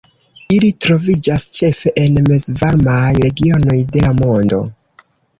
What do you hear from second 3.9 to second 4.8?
de la mondo.